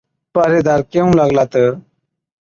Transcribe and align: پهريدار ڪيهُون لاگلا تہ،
پهريدار 0.35 0.79
ڪيهُون 0.91 1.13
لاگلا 1.19 1.43
تہ، 1.53 1.63